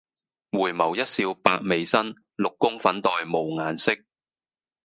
[0.51, 3.93] 回眸一笑百媚生，六宮粉黛無顏色。